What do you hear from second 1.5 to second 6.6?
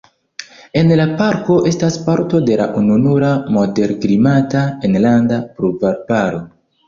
estas parto de la ununura moderklimata enlanda pluvarbaro.